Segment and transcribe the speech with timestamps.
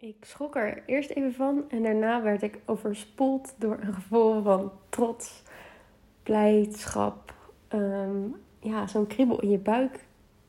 [0.00, 4.72] Ik schrok er eerst even van en daarna werd ik overspoeld door een gevoel van
[4.88, 5.42] trots,
[6.22, 7.34] blijdschap.
[7.68, 8.16] Ehm,
[8.60, 10.04] ja, zo'n kriebel in je buik.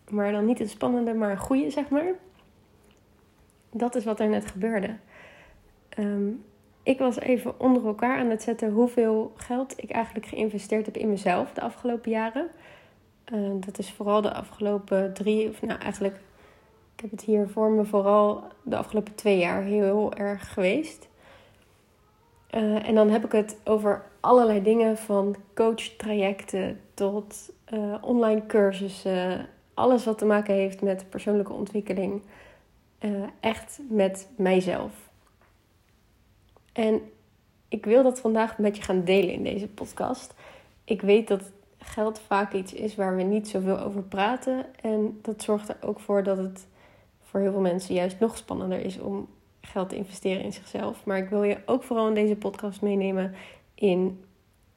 [0.09, 2.13] Maar dan niet een spannende, maar een goede, zeg maar.
[3.71, 4.97] Dat is wat er net gebeurde.
[5.89, 6.29] Ehm,
[6.83, 11.09] ik was even onder elkaar aan het zetten hoeveel geld ik eigenlijk geïnvesteerd heb in
[11.09, 12.47] mezelf de afgelopen jaren.
[13.33, 16.19] Uh, dat is vooral de afgelopen drie, of nou eigenlijk,
[16.99, 21.07] ik heb het hier voor me vooral de afgelopen twee jaar heel erg geweest.
[22.51, 29.47] Uh, en dan heb ik het over allerlei dingen, van coachtrajecten tot uh, online cursussen,
[29.73, 32.21] alles wat te maken heeft met persoonlijke ontwikkeling.
[33.39, 34.91] echt met mijzelf.
[36.73, 37.01] En
[37.67, 40.33] ik wil dat vandaag met je gaan delen in deze podcast.
[40.83, 44.65] Ik weet dat geld vaak iets is waar we niet zoveel over praten.
[44.81, 46.67] En dat zorgt er ook voor dat het
[47.29, 49.27] voor heel veel mensen juist nog spannender is om
[49.61, 51.05] geld te investeren in zichzelf.
[51.05, 53.35] Maar ik wil je ook vooral in deze podcast meenemen
[53.75, 54.23] in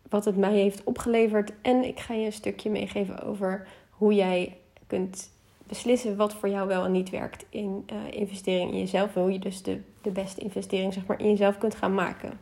[0.09, 1.53] wat het mij heeft opgeleverd.
[1.63, 5.31] En ik ga je een stukje meegeven over hoe jij kunt
[5.67, 9.15] beslissen wat voor jou wel en niet werkt in uh, investering in jezelf.
[9.15, 12.41] Hoe je dus de, de beste investering zeg maar, in jezelf kunt gaan maken.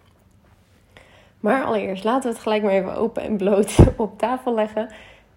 [1.40, 4.88] Maar allereerst laten we het gelijk maar even open en bloot op tafel leggen.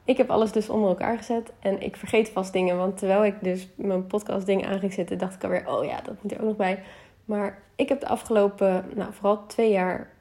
[0.06, 2.78] Ik heb alles dus onder elkaar gezet en ik vergeet vast dingen.
[2.78, 6.02] Want terwijl ik dus mijn podcast ding aan ging zetten, dacht ik alweer, oh ja,
[6.02, 6.84] dat moet er ook nog bij.
[7.26, 10.12] Maar ik heb de afgelopen, nou vooral twee jaar,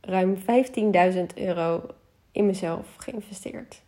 [0.00, 1.82] ruim 15.000 euro
[2.32, 3.82] in mezelf geïnvesteerd.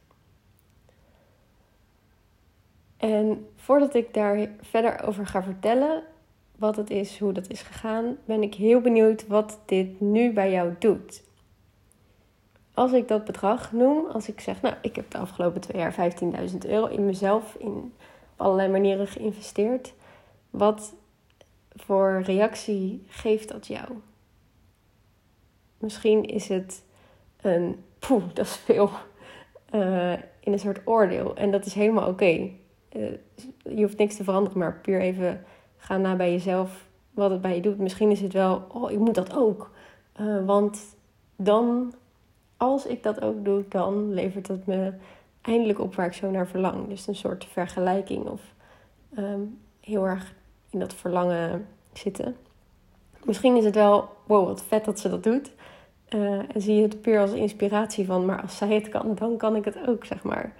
[2.97, 6.03] En voordat ik daar verder over ga vertellen,
[6.57, 10.51] wat het is, hoe dat is gegaan, ben ik heel benieuwd wat dit nu bij
[10.51, 11.23] jou doet.
[12.79, 16.13] Als ik dat bedrag noem, als ik zeg, nou, ik heb de afgelopen twee jaar
[16.51, 17.95] 15.000 euro in mezelf in
[18.37, 19.95] allerlei manieren geïnvesteerd,
[20.51, 20.95] wat
[21.75, 23.89] voor reactie geeft dat jou?
[25.79, 26.85] Misschien is het
[27.41, 28.91] een, poeh, dat is veel,
[29.75, 31.37] uh, in een soort oordeel.
[31.37, 32.51] En dat is helemaal oké.
[32.97, 33.11] Uh,
[33.63, 35.45] je hoeft niks te veranderen, maar puur even
[35.77, 37.79] ga na bij jezelf wat het bij je doet.
[37.79, 39.71] Misschien is het wel, oh, ik moet dat ook.
[40.21, 40.97] Uh, want
[41.37, 41.95] dan,
[42.59, 44.93] als ik dat ook doe, dan levert dat me
[45.41, 46.89] eindelijk op waar ik zo naar verlang.
[46.89, 48.41] Dus een soort vergelijking of
[49.19, 50.35] um, heel erg
[50.71, 52.37] in dat verlangen zitten.
[53.25, 55.53] Misschien is het wel, wow, wat vet dat ze dat doet.
[56.15, 59.37] Uh, en zie je het puur als inspiratie van, maar als zij het kan, dan
[59.37, 60.53] kan ik het ook, zeg maar.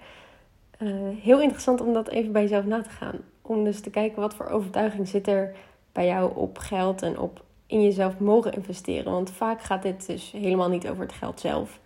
[0.79, 3.15] Uh, heel interessant om dat even bij jezelf na te gaan.
[3.41, 5.55] Om dus te kijken wat voor overtuiging zit er
[5.91, 9.11] bij jou op geld en op in jezelf mogen investeren.
[9.11, 11.79] Want vaak gaat dit dus helemaal niet over het geld zelf.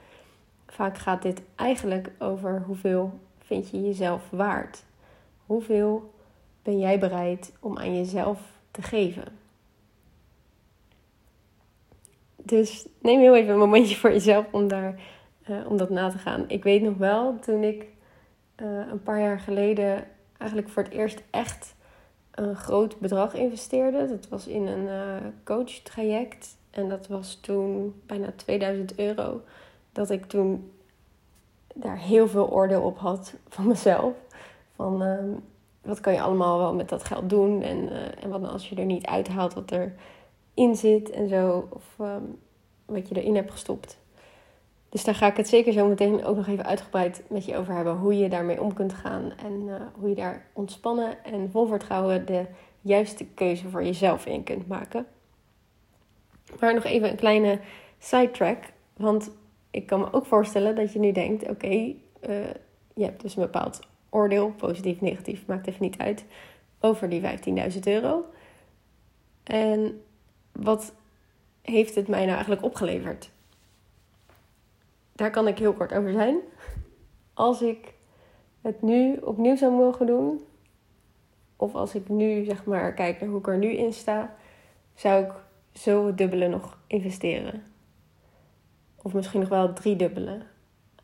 [0.74, 4.84] Vaak gaat dit eigenlijk over hoeveel vind je jezelf waard.
[5.46, 6.14] Hoeveel
[6.62, 8.40] ben jij bereid om aan jezelf
[8.72, 9.24] te geven?
[12.36, 15.00] Dus neem heel even een momentje voor jezelf om, daar,
[15.50, 16.46] uh, om dat na te gaan.
[16.48, 17.86] Ik weet nog wel, toen ik
[18.62, 20.08] uh, een paar jaar geleden
[20.38, 21.76] eigenlijk voor het eerst echt
[22.32, 24.08] een groot bedrag investeerde.
[24.08, 26.58] Dat was in een uh, coach-traject.
[26.70, 29.42] En dat was toen bijna 2000 euro.
[29.94, 30.72] Dat ik toen
[31.74, 34.14] daar heel veel oordeel op had van mezelf.
[34.76, 35.18] Van uh,
[35.82, 37.62] wat kan je allemaal wel met dat geld doen?
[37.62, 41.68] En, uh, en wat als je er niet uithaalt wat erin zit en zo.
[41.70, 42.40] Of um,
[42.86, 43.98] wat je erin hebt gestopt.
[44.90, 47.74] Dus daar ga ik het zeker zo meteen ook nog even uitgebreid met je over
[47.76, 47.98] hebben.
[47.98, 52.26] Hoe je daarmee om kunt gaan en uh, hoe je daar ontspannen en vol vertrouwen
[52.26, 52.46] de
[52.82, 55.06] juiste keuze voor jezelf in kunt maken.
[56.60, 57.60] Maar nog even een kleine
[58.00, 58.64] sidetrack.
[58.98, 59.32] Want
[59.74, 61.96] ik kan me ook voorstellen dat je nu denkt: oké, uh,
[62.94, 63.80] je hebt dus een bepaald
[64.10, 66.26] oordeel, positief, negatief, maakt even niet uit,
[66.80, 68.26] over die 15.000 euro.
[69.44, 70.02] En
[70.52, 70.94] wat
[71.62, 73.32] heeft het mij nou eigenlijk opgeleverd?
[75.16, 76.38] daar kan ik heel kort over zijn.
[77.34, 77.94] Als ik
[78.62, 80.42] het nu opnieuw zou mogen doen,
[81.56, 84.36] of als ik nu zeg maar kijk naar hoe ik er nu in sta,
[84.96, 85.32] zou ik
[85.74, 87.64] zo het dubbele nog investeren.
[89.06, 90.42] Of misschien nog wel drie dubbele.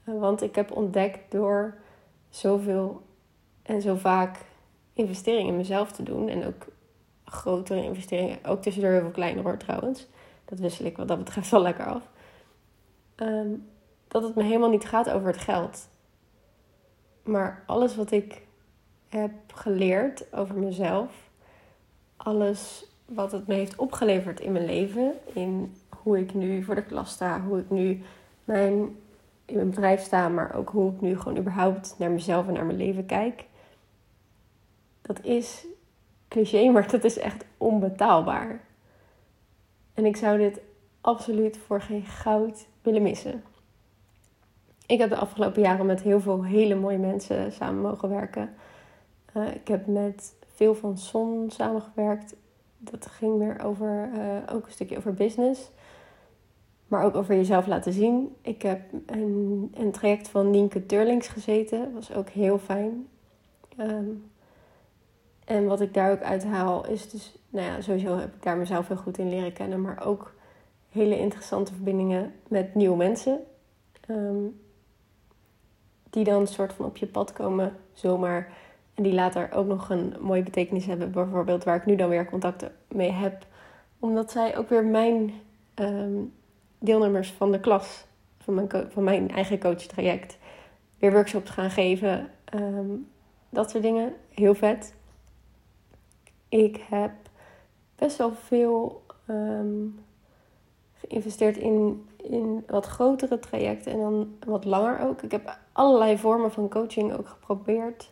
[0.03, 1.77] Want ik heb ontdekt door
[2.29, 3.01] zoveel
[3.61, 4.45] en zo vaak
[4.93, 6.29] investeringen in mezelf te doen.
[6.29, 6.67] En ook
[7.25, 8.45] grotere investeringen.
[8.45, 10.07] Ook tussendoor heel veel kleiner hoor trouwens.
[10.45, 12.03] Dat wissel ik wat dat betreft wel lekker af.
[13.15, 13.67] Um,
[14.07, 15.87] dat het me helemaal niet gaat over het geld.
[17.23, 18.41] Maar alles wat ik
[19.09, 21.29] heb geleerd over mezelf,
[22.17, 25.75] alles wat het me heeft opgeleverd in mijn leven, in
[26.09, 28.01] hoe ik nu voor de klas sta, hoe ik nu
[28.43, 28.95] mijn,
[29.45, 32.65] in mijn bedrijf sta, maar ook hoe ik nu gewoon überhaupt naar mezelf en naar
[32.65, 33.45] mijn leven kijk.
[35.01, 35.65] Dat is
[36.27, 38.61] cliché, maar dat is echt onbetaalbaar.
[39.93, 40.61] En ik zou dit
[41.01, 43.43] absoluut voor geen goud willen missen.
[44.85, 48.53] Ik heb de afgelopen jaren met heel veel hele mooie mensen samen mogen werken.
[49.37, 52.35] Uh, ik heb met veel van Son samengewerkt.
[52.77, 55.71] Dat ging meer over, uh, ook een stukje over business.
[56.89, 58.35] Maar ook over jezelf laten zien.
[58.41, 61.93] Ik heb een, een traject van Nienke Turlings gezeten.
[61.93, 63.07] Was ook heel fijn.
[63.77, 64.31] Um,
[65.45, 67.37] en wat ik daar ook uit haal is dus...
[67.49, 69.81] Nou ja, sowieso heb ik daar mezelf heel goed in leren kennen.
[69.81, 70.33] Maar ook
[70.89, 73.39] hele interessante verbindingen met nieuwe mensen.
[74.09, 74.59] Um,
[76.09, 78.51] die dan een soort van op je pad komen zomaar.
[78.93, 81.11] En die later ook nog een mooie betekenis hebben.
[81.11, 83.45] Bijvoorbeeld waar ik nu dan weer contacten mee heb.
[83.99, 85.33] Omdat zij ook weer mijn
[85.75, 86.33] um,
[86.79, 88.05] deelnemers van de klas,
[88.37, 90.37] van mijn, van mijn eigen coachtraject,
[90.97, 92.29] weer workshops gaan geven.
[92.55, 93.07] Um,
[93.49, 94.13] dat soort dingen.
[94.29, 94.93] Heel vet.
[96.49, 97.11] Ik heb
[97.95, 99.99] best wel veel um,
[100.93, 105.21] geïnvesteerd in, in wat grotere trajecten en dan wat langer ook.
[105.21, 108.11] Ik heb allerlei vormen van coaching ook geprobeerd.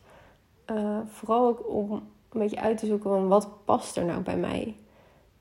[0.71, 1.91] Uh, vooral ook om
[2.29, 4.75] een beetje uit te zoeken van wat past er nou bij mij.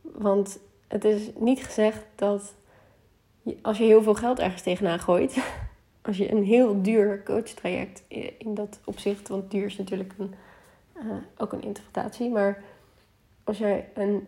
[0.00, 0.58] Want
[0.88, 2.55] het is niet gezegd dat
[3.62, 5.37] als je heel veel geld ergens tegenaan gooit,
[6.02, 8.02] als je een heel duur coachtraject
[8.38, 10.34] in dat opzicht, want duur is natuurlijk een,
[10.96, 12.62] uh, ook een interpretatie, maar
[13.44, 14.26] als jij een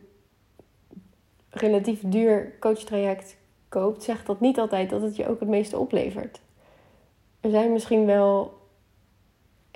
[1.50, 3.36] relatief duur coachtraject
[3.68, 6.40] koopt, zegt dat niet altijd dat het je ook het meeste oplevert.
[7.40, 8.58] Er zijn misschien wel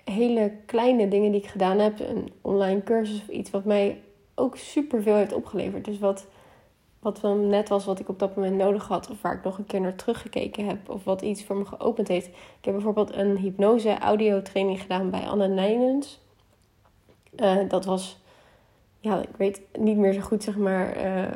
[0.05, 4.01] hele kleine dingen die ik gedaan heb, een online cursus of iets wat mij
[4.35, 5.85] ook super veel heeft opgeleverd.
[5.85, 6.27] Dus wat,
[7.03, 9.59] wat dan net was wat ik op dat moment nodig had, of waar ik nog
[9.59, 12.27] een keer naar teruggekeken heb, of wat iets voor me geopend heeft.
[12.27, 16.21] Ik heb bijvoorbeeld een hypnose audio training gedaan bij Anne Nijnens.
[17.37, 18.21] Uh, dat was,
[19.01, 21.31] ja, ik weet niet meer zo goed zeg maar uh,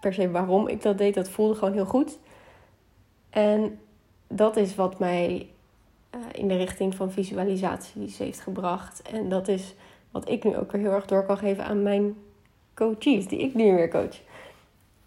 [0.00, 1.14] per se waarom ik dat deed.
[1.14, 2.18] Dat voelde gewoon heel goed.
[3.30, 3.78] En
[4.28, 5.48] dat is wat mij
[6.14, 9.02] uh, in de richting van visualisaties heeft gebracht.
[9.02, 9.74] En dat is
[10.10, 12.16] wat ik nu ook weer heel erg door kan geven aan mijn
[12.74, 14.20] coaches, die ik nu weer coach.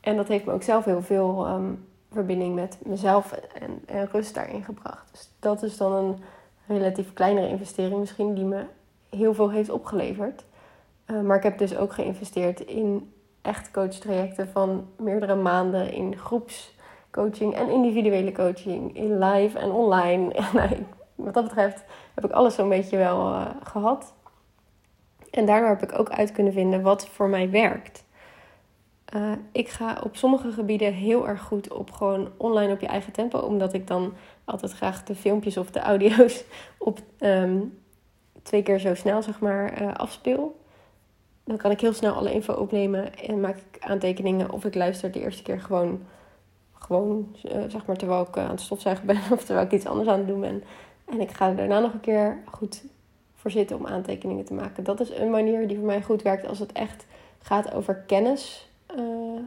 [0.07, 4.33] En dat heeft me ook zelf heel veel um, verbinding met mezelf en, en rust
[4.33, 5.11] daarin gebracht.
[5.11, 6.17] Dus dat is dan een
[6.67, 8.63] relatief kleinere investering misschien die me
[9.09, 10.45] heel veel heeft opgeleverd.
[11.07, 17.55] Uh, maar ik heb dus ook geïnvesteerd in echt coachtrajecten van meerdere maanden in groepscoaching
[17.55, 20.33] en individuele coaching, in live en online.
[20.53, 21.83] nou, wat dat betreft
[22.13, 24.13] heb ik alles zo'n beetje wel uh, gehad.
[25.31, 28.05] En daardoor heb ik ook uit kunnen vinden wat voor mij werkt.
[29.15, 33.13] Uh, ik ga op sommige gebieden heel erg goed op gewoon online op je eigen
[33.13, 33.39] tempo.
[33.39, 34.13] Omdat ik dan
[34.45, 36.43] altijd graag de filmpjes of de audio's
[36.77, 37.79] op um,
[38.43, 40.59] twee keer zo snel zeg maar uh, afspeel.
[41.43, 44.51] Dan kan ik heel snel alle info opnemen en maak ik aantekeningen.
[44.51, 46.01] Of ik luister de eerste keer gewoon,
[46.73, 49.21] gewoon uh, zeg maar terwijl ik aan het stofzuigen ben.
[49.31, 50.63] Of terwijl ik iets anders aan het doen ben.
[51.05, 52.83] En ik ga er daarna nog een keer goed
[53.35, 54.83] voor zitten om aantekeningen te maken.
[54.83, 57.05] Dat is een manier die voor mij goed werkt als het echt
[57.39, 59.41] gaat over kennis uh,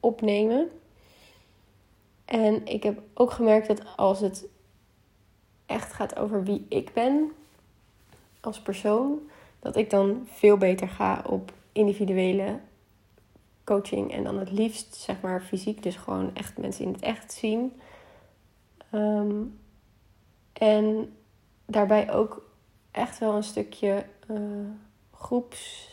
[0.00, 0.70] opnemen.
[2.24, 4.46] En ik heb ook gemerkt dat als het
[5.66, 7.32] echt gaat over wie ik ben
[8.40, 9.18] als persoon,
[9.58, 12.60] dat ik dan veel beter ga op individuele
[13.64, 17.32] coaching en dan het liefst zeg maar fysiek, dus gewoon echt mensen in het echt
[17.32, 17.80] zien.
[18.92, 19.58] Um,
[20.52, 21.16] en
[21.66, 22.50] daarbij ook
[22.90, 24.38] echt wel een stukje uh,
[25.14, 25.88] groeps,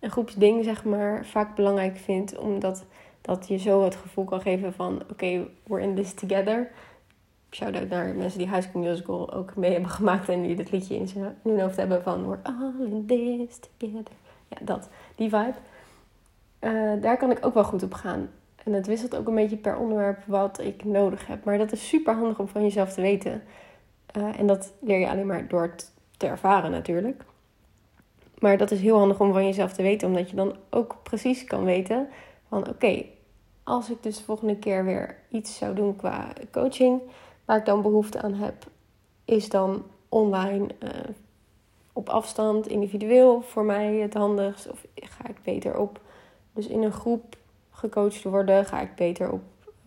[0.00, 2.38] een groepsding, zeg maar, vaak belangrijk vind.
[2.38, 2.84] Omdat
[3.20, 6.70] dat je zo het gevoel kan geven van, oké, okay, we're in this together.
[7.50, 10.96] Shout-out naar mensen die High School Musical ook mee hebben gemaakt en die dit liedje
[10.96, 11.08] in,
[11.42, 14.14] hun hoofd hebben van We're all in this together.
[14.48, 14.88] Ja, dat.
[15.14, 15.54] Die vibe.
[16.60, 18.28] Uh, daar kan ik ook wel goed op gaan.
[18.64, 21.44] En het wisselt ook een beetje per onderwerp wat ik nodig heb.
[21.44, 23.42] Maar dat is super handig om van jezelf te weten.
[24.16, 27.24] Uh, en dat leer je alleen maar door het te ervaren natuurlijk.
[28.40, 31.44] Maar dat is heel handig om van jezelf te weten, omdat je dan ook precies
[31.44, 32.08] kan weten
[32.48, 33.04] van oké,
[33.62, 37.00] als ik dus de volgende keer weer iets zou doen qua coaching,
[37.44, 38.66] waar ik dan behoefte aan heb,
[39.24, 40.90] is dan online uh,
[41.92, 44.70] op afstand, individueel voor mij het handigst?
[44.70, 46.00] Of ga ik beter op,
[46.52, 47.36] dus in een groep
[47.70, 48.64] gecoacht worden?
[48.64, 49.42] Ga ik beter op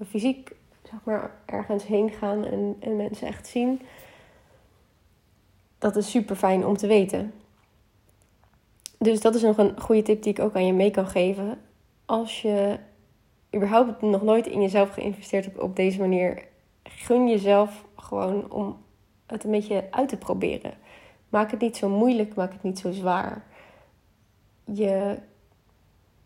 [0.08, 0.52] fysiek,
[0.84, 3.82] zeg maar, ergens heen gaan en, en mensen echt zien?
[5.82, 7.34] dat is super fijn om te weten.
[9.02, 11.62] Dus dat is nog een goede tip die ik ook aan je mee kan geven.
[12.06, 12.78] Als je
[13.56, 16.44] überhaupt nog nooit in jezelf geïnvesteerd hebt op deze manier,
[16.84, 18.78] gun jezelf gewoon om
[19.26, 20.74] het een beetje uit te proberen.
[21.30, 23.46] Maak het niet zo moeilijk, maak het niet zo zwaar.
[24.66, 25.18] Je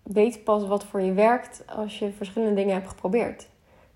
[0.03, 3.47] weet pas wat voor je werkt als je verschillende dingen hebt geprobeerd.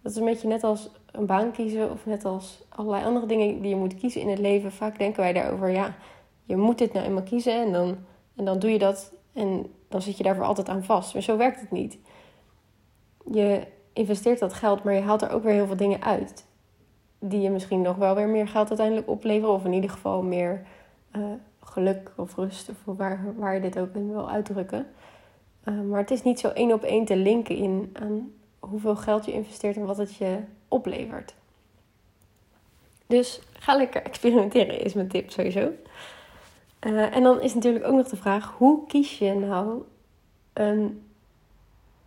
[0.01, 3.61] Dat is een beetje net als een baan kiezen of net als allerlei andere dingen
[3.61, 4.71] die je moet kiezen in het leven.
[4.71, 5.95] Vaak denken wij daarover, ja,
[6.43, 7.97] je moet dit nou eenmaal kiezen en dan,
[8.39, 11.13] en dan doe je dat en dan zit je daarvoor altijd aan vast.
[11.13, 11.97] Maar zo werkt het niet.
[13.31, 16.45] Je investeert dat geld, maar je haalt er ook weer heel veel dingen uit.
[17.19, 19.53] Die je misschien nog wel weer meer geld uiteindelijk opleveren.
[19.53, 20.65] Of in ieder geval meer
[21.15, 21.23] uh,
[21.63, 22.69] geluk of rust.
[22.69, 24.87] Of waar, waar je dit ook in wil uitdrukken.
[25.63, 29.25] Uh, maar het is niet zo één op één te linken in aan hoeveel geld
[29.25, 31.33] je investeert en wat het je oplevert.
[33.07, 35.71] Dus ga lekker experimenteren, is mijn tip sowieso.
[36.87, 39.83] Uh, en dan is natuurlijk ook nog de vraag: hoe kies je nou
[40.53, 41.03] een,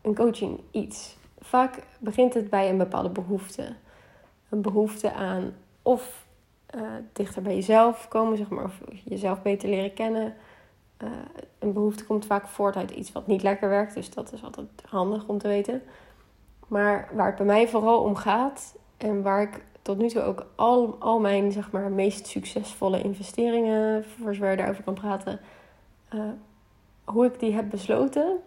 [0.01, 1.17] een coaching iets?
[1.41, 3.75] Vaak begint het bij een bepaalde behoefte.
[4.49, 6.27] Een behoefte aan of
[6.75, 10.35] uh, dichter bij jezelf komen, zeg maar, of jezelf beter leren kennen.
[11.03, 11.09] Uh,
[11.59, 14.69] een behoefte komt vaak voort uit iets wat niet lekker werkt, dus dat is altijd
[14.85, 15.83] handig om te weten.
[16.69, 20.47] Maar waar het bij mij vooral om gaat en waar ik tot nu toe ook
[20.55, 25.41] al, al mijn zeg maar, meest succesvolle investeringen, voor zover je daarover kan praten,
[26.15, 26.23] uh,
[27.05, 28.39] hoe ik die heb besloten,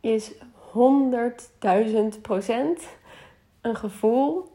[0.00, 2.88] is 100.000 procent
[3.60, 4.52] een gevoel.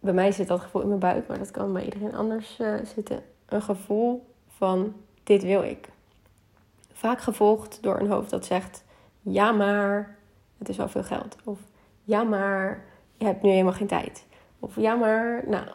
[0.00, 2.74] Bij mij zit dat gevoel in mijn buik, maar dat kan bij iedereen anders uh,
[2.84, 3.22] zitten.
[3.46, 5.88] Een gevoel van dit wil ik.
[6.92, 8.84] Vaak gevolgd door een hoofd dat zegt:
[9.22, 10.18] ja, maar
[10.58, 11.36] het is wel veel geld.
[11.44, 11.58] Of
[12.04, 12.84] ja, maar
[13.16, 14.26] je hebt nu helemaal geen tijd.
[14.60, 15.66] Of ja, maar nou,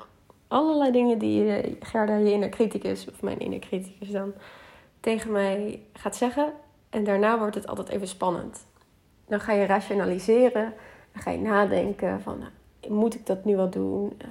[0.48, 4.34] allerlei dingen die je, Gerda, je inner criticus, of mijn inner criticus dan,
[5.00, 6.54] tegen mij gaat zeggen.
[6.90, 8.66] En daarna wordt het altijd even spannend.
[9.28, 10.74] Dan ga je rationaliseren,
[11.12, 12.52] dan ga je nadenken van, nou,
[12.94, 14.20] moet ik dat nu wel doen?
[14.22, 14.28] Uh,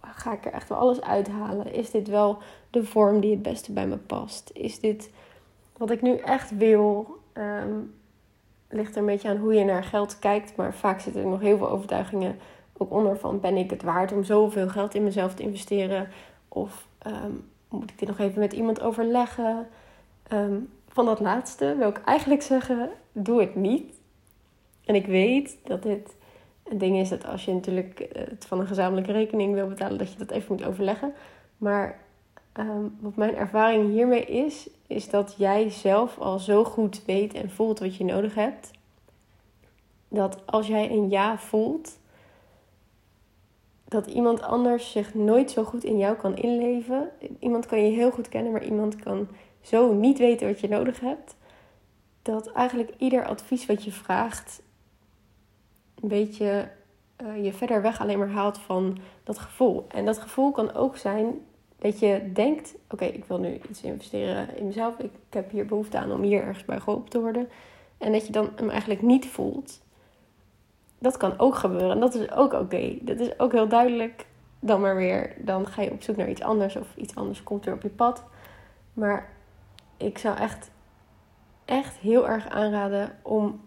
[0.00, 1.72] ga ik er echt wel alles uithalen?
[1.72, 2.38] Is dit wel
[2.70, 4.50] de vorm die het beste bij me past?
[4.54, 5.10] Is dit
[5.76, 7.18] wat ik nu echt wil?
[7.32, 7.94] Um,
[8.68, 10.56] ligt er een beetje aan hoe je naar geld kijkt.
[10.56, 12.38] Maar vaak zitten er nog heel veel overtuigingen
[12.80, 13.40] ook onder van...
[13.40, 16.08] ben ik het waard om zoveel geld in mezelf te investeren?
[16.48, 19.68] Of um, moet ik dit nog even met iemand overleggen?
[20.32, 23.94] Um, van dat laatste wil ik eigenlijk zeggen, doe het niet.
[24.84, 26.14] En ik weet dat dit
[26.64, 29.98] een ding is dat als je natuurlijk het van een gezamenlijke rekening wil betalen...
[29.98, 31.12] dat je dat even moet overleggen.
[31.56, 31.98] Maar
[32.58, 37.50] um, wat mijn ervaring hiermee is, is dat jij zelf al zo goed weet en
[37.50, 38.70] voelt wat je nodig hebt.
[40.08, 41.98] Dat als jij een ja voelt,
[43.90, 47.10] dat iemand anders zich nooit zo goed in jou kan inleven.
[47.38, 49.28] Iemand kan je heel goed kennen, maar iemand kan
[49.60, 51.36] zo niet weten wat je nodig hebt.
[52.22, 54.62] Dat eigenlijk ieder advies wat je vraagt,
[56.00, 56.70] een beetje
[57.22, 59.86] uh, je verder weg alleen maar haalt van dat gevoel.
[59.88, 61.46] En dat gevoel kan ook zijn
[61.78, 64.98] dat je denkt: oké, ik wil nu iets investeren in mezelf.
[64.98, 67.48] Ik, heb hier behoefte aan om hier ergens bij geholpen te worden.
[67.98, 69.80] En dat je dan hem eigenlijk niet voelt.
[71.00, 71.90] Dat kan ook gebeuren.
[71.90, 72.98] En dat is ook oké.
[73.00, 74.26] Dat is ook heel duidelijk.
[74.60, 76.76] Dan maar weer, dan ga je op zoek naar iets anders.
[76.76, 78.24] Of iets anders komt er op je pad.
[78.92, 79.30] Maar
[79.96, 80.70] ik zou echt,
[81.64, 83.60] echt heel erg aanraden om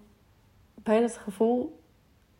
[0.74, 1.80] bij dat gevoel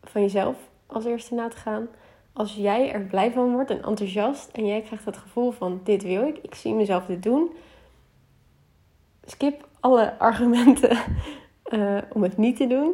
[0.02, 1.88] van jezelf als eerste na te gaan
[2.34, 6.02] als jij er blij van wordt en enthousiast en jij krijgt het gevoel van dit
[6.02, 7.50] wil ik, ik zie mezelf dit doen,
[9.24, 10.98] skip alle argumenten
[11.68, 12.92] uh, om het niet te doen.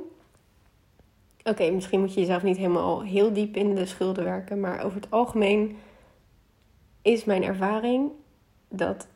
[1.44, 5.00] Oké, misschien moet je jezelf niet helemaal heel diep in de schulden werken, maar over
[5.00, 5.78] het algemeen
[7.02, 8.10] is mijn ervaring
[8.68, 9.08] dat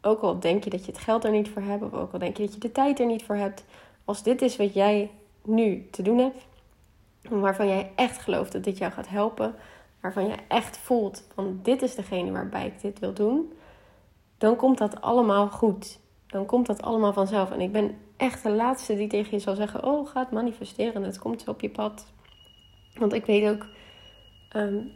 [0.00, 2.18] ook al denk je dat je het geld er niet voor hebt, of ook al
[2.18, 3.64] denk je dat je de tijd er niet voor hebt,
[4.04, 5.10] als dit is wat jij
[5.44, 6.46] nu te doen hebt,
[7.28, 9.54] waarvan jij echt gelooft dat dit jou gaat helpen,
[10.00, 13.52] waarvan je echt voelt van dit is degene waarbij ik dit wil doen,
[14.38, 16.00] dan komt dat allemaal goed.
[16.26, 17.50] Dan komt dat allemaal vanzelf.
[17.50, 21.02] En ik ben echt de laatste die tegen je zal zeggen: Oh, ga het manifesteren.
[21.02, 22.06] Het komt op je pad.
[22.94, 23.66] Want ik weet ook.
[24.56, 24.92] Um,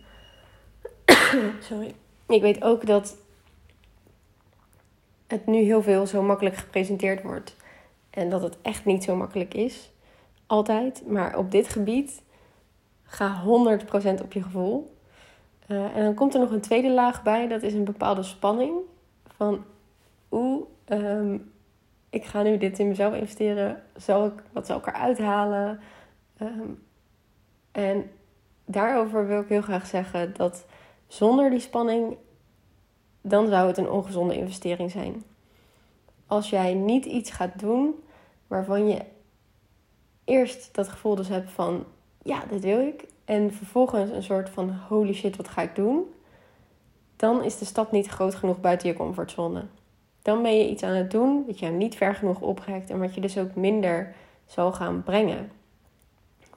[1.68, 1.94] sorry.
[2.26, 3.16] Ik weet ook dat
[5.26, 7.56] het nu heel veel zo makkelijk gepresenteerd wordt.
[8.10, 9.90] En dat het echt niet zo makkelijk is.
[10.46, 11.06] Altijd.
[11.06, 12.22] Maar op dit gebied
[13.02, 14.94] ga 100% op je gevoel.
[15.68, 18.78] Uh, en dan komt er nog een tweede laag bij, dat is een bepaalde spanning.
[19.36, 19.64] Van,
[20.30, 21.52] oeh, um,
[22.16, 23.82] ik ga nu dit in mezelf investeren.
[23.96, 25.80] Zal ik, wat zal ik eruit halen?
[26.42, 26.82] Um,
[27.72, 28.10] en
[28.64, 30.66] daarover wil ik heel graag zeggen dat
[31.06, 32.16] zonder die spanning,
[33.20, 35.24] dan zou het een ongezonde investering zijn.
[36.26, 37.94] Als jij niet iets gaat doen
[38.46, 39.04] waarvan je
[40.24, 41.84] eerst dat gevoel dus hebt van,
[42.22, 43.04] ja, dit wil ik.
[43.24, 46.14] En vervolgens een soort van holy shit, wat ga ik doen?
[47.16, 49.64] Dan is de stap niet groot genoeg buiten je comfortzone.
[50.26, 53.14] Dan ben je iets aan het doen wat jou niet ver genoeg oprekt en wat
[53.14, 54.14] je dus ook minder
[54.46, 55.50] zal gaan brengen.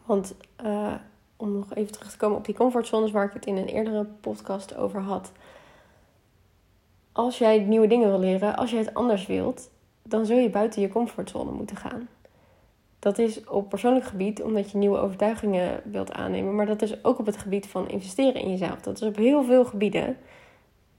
[0.06, 0.36] Want
[0.66, 0.94] uh,
[1.36, 4.06] om nog even terug te komen op die comfortzones waar ik het in een eerdere
[4.22, 5.32] podcast over had.
[7.12, 9.70] Als jij nieuwe dingen wil leren, als jij het anders wilt,
[10.04, 12.08] dan zul je buiten je comfortzone moeten gaan.
[13.00, 17.20] Dat is op persoonlijk gebied omdat je nieuwe overtuigingen wilt aannemen, maar dat is ook
[17.20, 18.82] op het gebied van investeren in jezelf.
[18.82, 20.18] Dat is op heel veel gebieden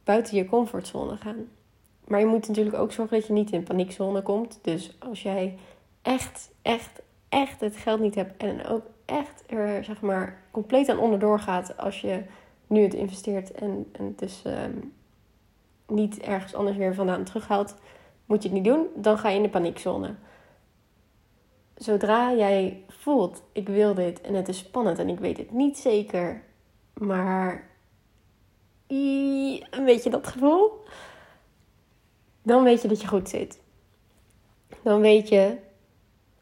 [0.04, 1.46] buiten je comfortzone gaan.
[2.10, 4.58] Maar je moet natuurlijk ook zorgen dat je niet in paniekzone komt.
[4.62, 5.58] Dus als jij
[6.02, 10.98] echt, echt, echt het geld niet hebt en ook echt er zeg maar compleet aan
[10.98, 12.22] onderdoor gaat als je
[12.66, 14.72] nu het investeert en, en het dus ehm,
[15.86, 17.74] niet ergens anders weer vandaan terughaalt,
[18.26, 18.86] moet je het niet doen.
[18.94, 20.14] Dan ga je in de paniekzone.
[21.74, 25.78] Zodra jij voelt, ik wil dit en het is spannend en ik weet het niet
[25.78, 26.42] zeker,
[26.94, 27.68] maar
[28.86, 30.84] een beetje dat gevoel,
[32.42, 33.60] dan weet je dat je goed zit.
[34.82, 35.56] Dan weet je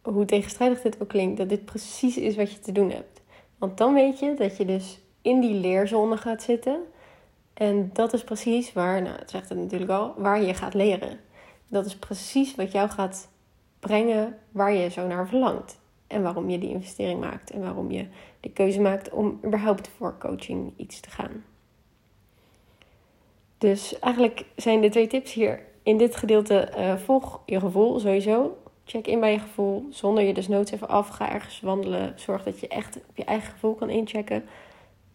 [0.03, 3.21] hoe tegenstrijdig dit ook klinkt, dat dit precies is wat je te doen hebt.
[3.59, 6.81] Want dan weet je dat je dus in die leerzone gaat zitten.
[7.55, 11.21] En dat is precies waar, nou het zegt het natuurlijk al, waar je gaat leren.
[11.69, 13.29] Dat is precies wat jou gaat
[13.81, 15.79] brengen waar je zo naar verlangt.
[16.07, 17.51] En waarom je die investering maakt.
[17.51, 18.07] En waarom je
[18.41, 21.45] de keuze maakt om überhaupt voor coaching iets te gaan.
[23.59, 28.57] Dus eigenlijk zijn de twee tips hier in dit gedeelte: uh, volg je gevoel sowieso.
[28.85, 29.87] Check in bij je gevoel.
[29.91, 31.09] Zonder je dus noods even af.
[31.09, 32.13] Ga ergens wandelen.
[32.17, 34.45] Zorg dat je echt op je eigen gevoel kan inchecken.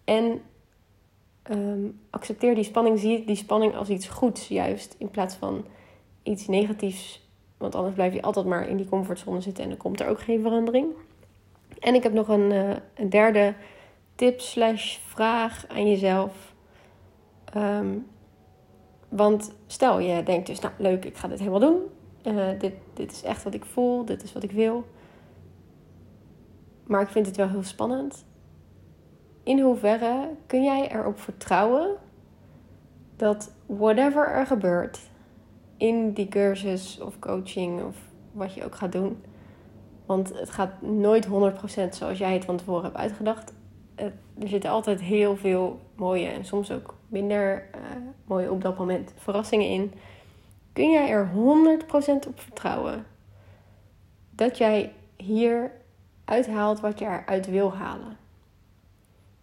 [0.03, 0.41] En
[1.43, 2.99] ehm, accepteer die spanning.
[2.99, 4.95] Zie die spanning als iets goeds, juist.
[4.97, 5.65] In plaats van
[6.23, 7.27] iets negatiefs.
[7.57, 10.19] Want anders blijf je altijd maar in die comfortzone zitten en dan komt er ook
[10.19, 10.87] geen verandering.
[11.79, 12.51] En ik heb nog een,
[12.95, 13.53] een derde
[14.15, 16.53] tip slash vraag aan jezelf.
[17.57, 18.05] Um,
[19.15, 21.81] want stel je denkt dus, nou leuk, ik ga dit helemaal doen.
[22.23, 24.85] Uh, dit, dit is echt wat ik voel, dit is wat ik wil.
[26.83, 28.25] Maar ik vind het wel heel spannend.
[29.43, 31.95] In hoeverre kun jij erop vertrouwen
[33.15, 34.99] dat whatever er gebeurt
[35.77, 37.95] in die cursus of coaching of
[38.31, 39.23] wat je ook gaat doen.
[40.05, 41.29] Want het gaat nooit 100%
[41.89, 43.53] zoals jij het van tevoren hebt uitgedacht.
[43.95, 47.81] er zitten altijd heel veel mooie en soms ook minder uh,
[48.25, 49.93] mooie op dat moment verrassingen in.
[50.73, 53.05] Kun jij er 100% op vertrouwen
[54.29, 55.71] dat jij hier
[56.25, 58.17] uithaalt wat je eruit wil halen?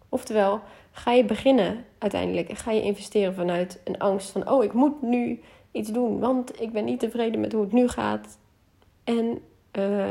[0.09, 4.73] Oftewel, ga je beginnen uiteindelijk en ga je investeren vanuit een angst van: oh, ik
[4.73, 5.39] moet nu
[5.71, 8.37] iets doen, want ik ben niet tevreden met hoe het nu gaat.
[9.03, 10.09] En uh,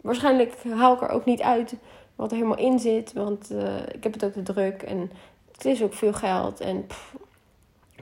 [0.00, 1.74] waarschijnlijk haal ik er ook niet uit
[2.14, 5.10] wat er helemaal in zit, want uh, ik heb het ook te druk en
[5.62, 6.60] het is ook veel geld.
[6.60, 6.86] En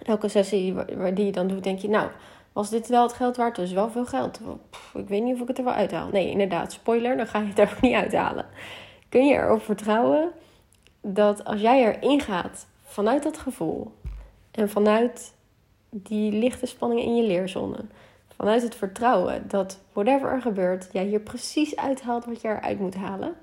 [0.03, 0.75] elke sessie
[1.15, 2.11] die je dan doet, denk je, nou,
[2.53, 3.57] was dit wel het geld waard?
[3.57, 4.41] Dus wel veel geld.
[4.95, 6.09] Ik weet niet of ik het er wel uithaal.
[6.09, 8.47] Nee, inderdaad, spoiler, dan ga je het er ook niet uithalen.
[9.09, 10.31] Kun je erop vertrouwen
[11.01, 13.93] dat als jij erin gaat vanuit dat gevoel
[14.51, 15.35] en vanuit
[15.91, 17.85] die lichte spanning in je leerzone,
[18.37, 22.95] vanuit het vertrouwen dat whatever er gebeurt, jij hier precies uithaalt wat je eruit moet
[22.95, 23.35] halen.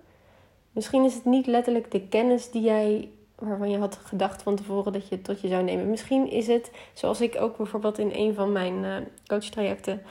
[0.71, 4.93] Misschien is het niet letterlijk de kennis die jij waarvan je had gedacht van tevoren
[4.93, 5.89] dat je het tot je zou nemen.
[5.89, 8.95] Misschien is het, zoals ik ook bijvoorbeeld in een van mijn uh,
[9.28, 10.02] coachtrajecten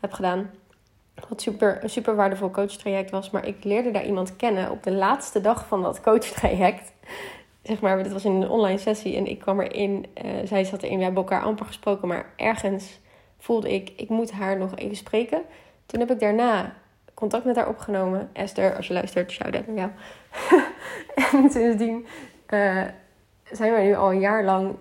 [0.00, 0.50] heb gedaan,
[1.28, 3.30] wat super, een super waardevol coachtraject was.
[3.30, 6.92] Maar ik leerde daar iemand kennen op de laatste dag van dat coachtraject.
[7.62, 10.06] Zeg maar, dit was in een online sessie en ik kwam erin.
[10.24, 13.00] Uh, zij zat erin, we hebben elkaar amper gesproken, maar ergens
[13.38, 15.42] voelde ik, ik moet haar nog even spreken.
[15.86, 16.74] Toen heb ik daarna
[17.14, 18.30] contact met haar opgenomen.
[18.32, 19.90] Esther, als je luistert, shout-out naar jou.
[21.42, 22.06] en sindsdien
[22.48, 22.82] uh,
[23.52, 24.76] zijn we nu al een jaar lang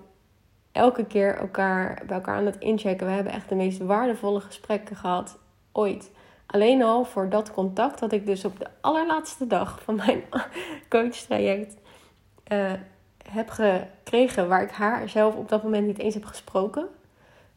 [0.71, 3.07] elke keer elkaar, bij elkaar aan het inchecken.
[3.07, 5.39] We hebben echt de meest waardevolle gesprekken gehad
[5.71, 6.11] ooit.
[6.45, 10.23] Alleen al voor dat contact dat ik dus op de allerlaatste dag van mijn
[10.89, 11.75] coachtraject
[12.47, 12.71] uh,
[13.31, 16.87] heb gekregen, waar ik haar zelf op dat moment niet eens heb gesproken.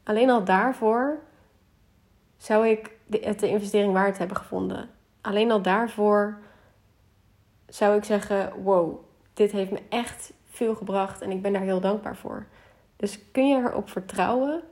[0.05, 1.19] Alleen al daarvoor
[2.37, 4.89] zou ik het de investering waard hebben gevonden.
[5.21, 6.39] Alleen al daarvoor
[7.67, 9.06] zou ik zeggen: wow,
[9.37, 12.47] dit heeft me echt veel gebracht en ik ben daar heel dankbaar voor.
[12.97, 14.63] Dus kun je erop vertrouwen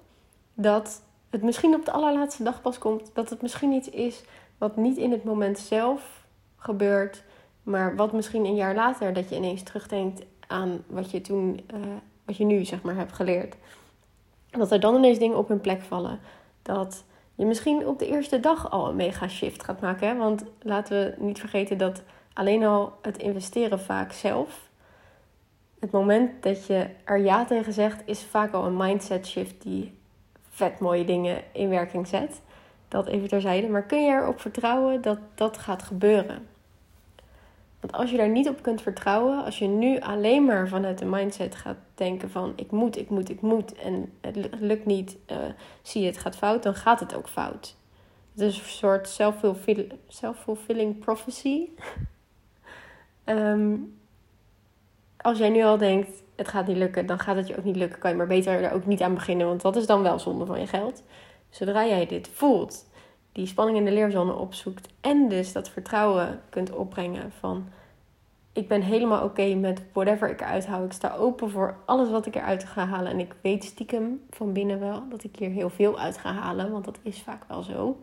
[0.54, 4.24] dat het misschien op de allerlaatste dag pas komt, dat het misschien iets is
[4.58, 6.24] wat niet in het moment zelf
[6.56, 7.22] gebeurt,
[7.62, 11.80] maar wat misschien een jaar later dat je ineens terugdenkt aan wat je toen, uh,
[12.24, 13.56] wat je nu zeg maar hebt geleerd.
[14.50, 16.18] Dat er dan ineens dingen op hun plek vallen.
[16.62, 20.08] Dat je misschien op de eerste dag al een mega shift gaat maken.
[20.08, 20.16] Hè?
[20.16, 22.02] Want laten we niet vergeten dat
[22.34, 24.68] alleen al het investeren vaak zelf.
[25.80, 29.98] Het moment dat je er ja tegen zegt, is vaak al een mindset shift die
[30.50, 32.40] vet mooie dingen in werking zet.
[32.88, 33.68] dat even terzijde.
[33.68, 36.46] Maar kun je erop vertrouwen dat dat gaat gebeuren?
[37.80, 41.04] Want als je daar niet op kunt vertrouwen, als je nu alleen maar vanuit de
[41.04, 45.36] mindset gaat denken van ik moet, ik moet, ik moet en het lukt niet, uh,
[45.82, 47.76] zie je het gaat fout, dan gaat het ook fout.
[48.32, 49.08] Het is een soort
[50.08, 51.68] self-fulfilling prophecy.
[53.26, 53.98] Um,
[55.16, 57.76] als jij nu al denkt, het gaat niet lukken, dan gaat het je ook niet
[57.76, 57.98] lukken.
[57.98, 60.46] Kan je maar beter er ook niet aan beginnen, want dat is dan wel zonde
[60.46, 61.02] van je geld.
[61.50, 62.86] Zodra jij dit voelt,
[63.32, 67.68] die spanning in de leerzone opzoekt en dus dat vertrouwen kunt opbrengen van
[68.54, 70.84] ik ben helemaal oké met whatever ik eruit hou.
[70.84, 73.12] Ik sta open voor alles wat ik eruit ga halen.
[73.12, 76.70] En ik weet stiekem van binnen wel dat ik hier heel veel uit ga halen,
[76.70, 77.96] want dat is vaak wel zo.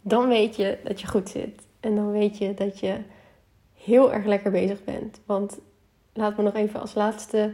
[0.00, 1.66] Dan weet je dat je goed zit.
[1.80, 2.98] En dan weet je dat je
[3.84, 5.20] heel erg lekker bezig bent.
[5.26, 5.58] Want
[6.12, 7.52] laat me nog even als laatste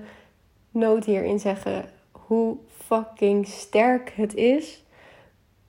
[0.70, 4.82] noot hierin zeggen hoe fucking sterk het is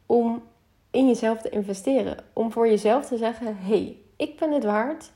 [0.06, 0.44] om
[0.92, 2.18] in jezelf te investeren.
[2.34, 5.12] Om voor jezelf te zeggen: hey, ik ben het waard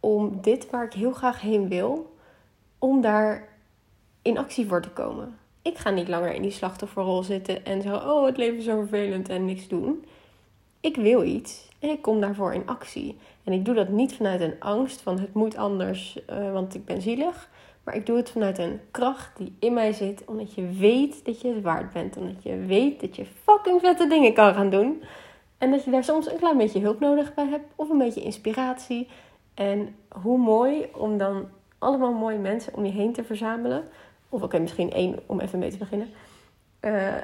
[0.00, 2.16] om dit waar ik heel graag heen wil,
[2.78, 3.48] om daar
[4.22, 5.38] in actie voor te komen.
[5.62, 8.78] Ik ga niet langer in die slachtofferrol zitten en zo: oh, het leven is zo
[8.78, 10.04] vervelend en niks doen.
[10.80, 13.18] Ik wil iets en ik kom daarvoor in actie.
[13.44, 16.84] En ik doe dat niet vanuit een angst van het moet anders, uh, want ik
[16.84, 17.48] ben zielig.
[17.84, 20.24] Maar ik doe het vanuit een kracht die in mij zit.
[20.24, 22.16] Omdat je weet dat je het waard bent.
[22.16, 25.02] Omdat je weet dat je fucking vette dingen kan gaan doen.
[25.58, 27.72] En dat je daar soms een klein beetje hulp nodig bij hebt.
[27.76, 29.08] Of een beetje inspiratie.
[29.54, 33.84] En hoe mooi om dan allemaal mooie mensen om je heen te verzamelen.
[34.28, 36.08] Of oké, misschien één om even mee te beginnen.
[36.80, 37.14] Uh,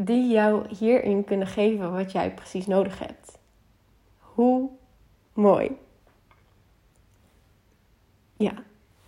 [0.00, 3.38] die jou hierin kunnen geven wat jij precies nodig hebt.
[4.18, 4.68] Hoe
[5.32, 5.76] mooi.
[8.36, 8.52] Ja,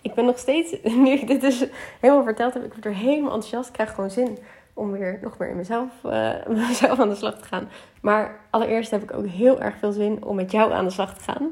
[0.03, 1.66] ik ben nog steeds, nu ik dit dus
[2.00, 3.68] helemaal verteld heb, ik word er helemaal enthousiast.
[3.68, 4.38] Ik krijg gewoon zin
[4.74, 7.68] om weer nog meer in mezelf, uh, mezelf aan de slag te gaan.
[8.00, 11.18] Maar allereerst heb ik ook heel erg veel zin om met jou aan de slag
[11.18, 11.50] te gaan.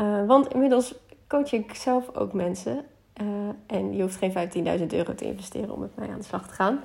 [0.00, 0.94] Uh, want inmiddels
[1.28, 2.84] coach ik zelf ook mensen.
[3.22, 3.26] Uh,
[3.66, 6.54] en je hoeft geen 15.000 euro te investeren om met mij aan de slag te
[6.54, 6.80] gaan.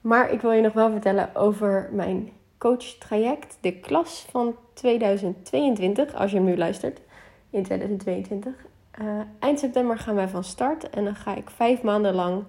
[0.00, 6.30] Maar ik wil je nog wel vertellen over mijn coach-traject, de klas van 2022, als
[6.30, 7.00] je hem nu luistert,
[7.50, 8.54] in 2022.
[9.00, 12.44] Uh, eh, eind september gaan wij van start en dan ga ik vijf maanden lang,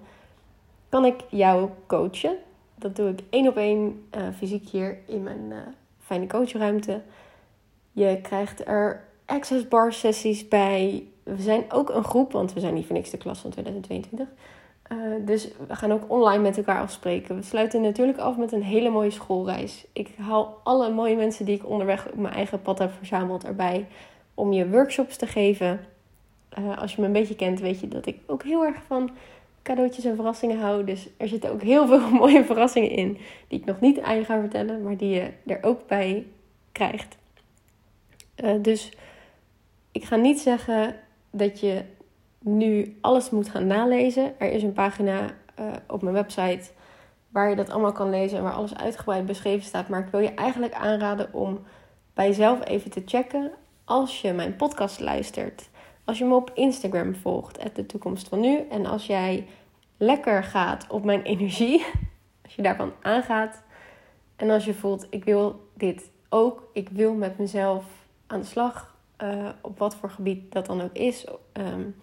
[0.88, 2.36] kan ik jou coachen.
[2.74, 5.56] Dat doe ik één op één uh, fysiek hier in mijn uh,
[5.98, 7.00] fijne coachruimte.
[7.92, 11.06] Je krijgt er access bar sessies bij.
[11.22, 14.28] We zijn ook een groep, want we zijn niet voor niks de klas van 2022.
[14.92, 17.36] Uh, dus we gaan ook online met elkaar afspreken.
[17.36, 19.86] We sluiten natuurlijk af met een hele mooie schoolreis.
[19.92, 23.86] Ik haal alle mooie mensen die ik onderweg op mijn eigen pad heb verzameld erbij
[24.34, 25.80] om je workshops te geven.
[26.58, 29.10] Uh, als je me een beetje kent, weet je dat ik ook heel erg van
[29.62, 30.84] cadeautjes en verrassingen hou.
[30.84, 34.24] Dus er zitten ook heel veel mooie verrassingen in die ik nog niet aan je
[34.24, 36.26] ga vertellen, maar die je er ook bij
[36.72, 37.16] krijgt.
[38.44, 38.92] Uh, dus
[39.92, 40.96] ik ga niet zeggen
[41.30, 41.82] dat je
[42.42, 44.40] nu alles moet gaan nalezen.
[44.40, 45.20] Er is een pagina
[45.60, 46.70] uh, op mijn website
[47.28, 49.88] waar je dat allemaal kan lezen en waar alles uitgebreid beschreven staat.
[49.88, 51.60] Maar ik wil je eigenlijk aanraden om
[52.14, 53.50] bij jezelf even te checken
[53.84, 55.68] als je mijn podcast luistert.
[56.04, 58.66] Als je me op Instagram volgt, de toekomst van nu.
[58.70, 59.46] En als jij
[59.96, 61.86] lekker gaat op mijn energie,
[62.44, 63.62] als je daarvan aangaat.
[64.36, 67.84] En als je voelt, ik wil dit ook, ik wil met mezelf
[68.26, 71.26] aan de slag, uh, op wat voor gebied dat dan ook is.
[71.52, 71.94] Um,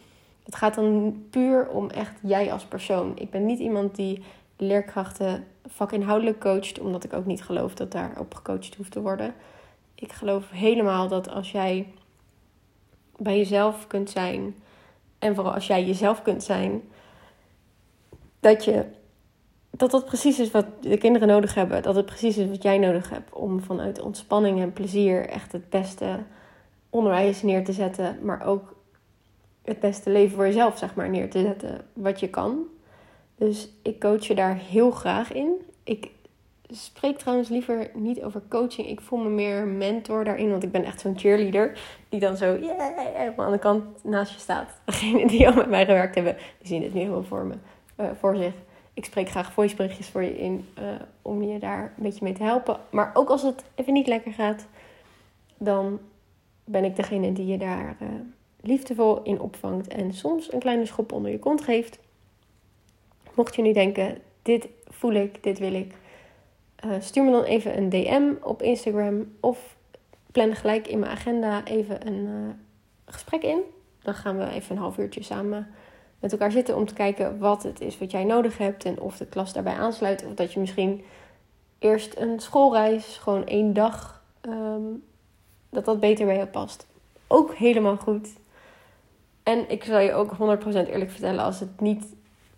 [0.50, 3.12] het gaat dan puur om echt jij als persoon.
[3.16, 4.24] Ik ben niet iemand die
[4.58, 9.34] leerkrachten vakinhoudelijk coacht, omdat ik ook niet geloof dat daarop gecoacht hoeft te worden.
[9.96, 11.88] Ik geloof helemaal dat als jij
[13.18, 14.56] bij jezelf kunt zijn,
[15.20, 16.82] en vooral als jij jezelf kunt zijn,
[18.40, 18.86] dat je
[19.70, 21.84] dat dat precies is wat de kinderen nodig hebben.
[21.84, 25.70] Dat het precies is wat jij nodig hebt om vanuit ontspanning en plezier echt het
[25.70, 26.20] beste
[26.90, 28.78] onderwijs neer te zetten, maar ook
[29.64, 32.68] het beste leven voor jezelf, zeg maar, neer te zetten wat je kan.
[33.36, 35.54] Dus ik coach je daar heel graag in.
[35.84, 36.12] Ik
[36.68, 38.88] spreek trouwens liever niet over coaching.
[38.88, 42.58] Ik voel me meer mentor daarin, want ik ben echt zo'n cheerleader die dan zo
[42.58, 44.80] yeah, helemaal aan de kant naast je staat.
[44.86, 47.56] Degenen die al met mij gewerkt hebben, die zien het nu helemaal voor me,
[48.00, 48.54] uh, voor zich.
[48.94, 50.86] Ik spreek graag voiceberichtjes voor je in uh,
[51.22, 52.80] om je daar een beetje mee te helpen.
[52.90, 54.68] Maar ook als het even niet lekker gaat,
[55.58, 56.00] dan
[56.64, 58.08] ben ik degene die je daar uh,
[58.62, 62.00] liefdevol in opvangt en soms een kleine schop onder je kont geeft.
[63.34, 65.94] Mocht je nu denken, dit voel ik, dit wil ik,
[66.86, 69.78] uh, stuur me dan even een DM op Instagram of
[70.32, 72.54] plan gelijk in mijn agenda even een uh,
[73.06, 73.60] gesprek in.
[74.02, 75.68] Dan gaan we even een half uurtje samen
[76.20, 79.18] met elkaar zitten om te kijken wat het is wat jij nodig hebt en of
[79.18, 81.04] de klas daarbij aansluit of dat je misschien
[81.80, 84.84] eerst een schoolreis, gewoon één dag, ehm,
[85.70, 86.88] dat dat beter bij je past.
[87.28, 88.30] Ook helemaal goed.
[89.50, 90.38] En ik zal je ook 100%
[90.90, 92.16] eerlijk vertellen als, het niet,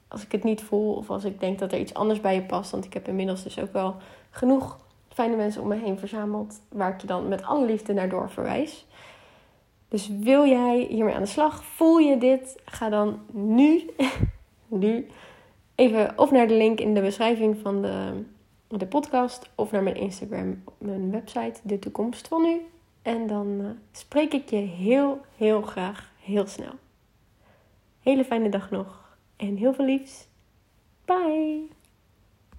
[0.08, 2.41] als ik het niet voel of als ik denk dat er iets anders bij je
[2.41, 2.71] past.
[2.71, 3.95] Want ik heb inmiddels dus ook wel
[4.30, 4.77] genoeg
[5.10, 8.30] fijne mensen om me heen verzameld waar ik je dan met alle liefde naar door
[8.30, 8.86] verwijs.
[9.88, 11.63] Dus wil jij hiermee aan de slag?
[11.63, 12.62] Voel je dit?
[12.65, 13.89] Ga dan nu,
[14.67, 15.08] nu
[15.75, 18.23] even of naar de link in de beschrijving van de,
[18.67, 22.62] de podcast of naar mijn Instagram, mijn website, de toekomst van nu.
[23.01, 26.73] En dan uh, spreek ik je heel, heel graag heel snel.
[27.99, 30.27] Hele fijne dag nog en heel veel liefs.
[31.05, 31.67] Bye!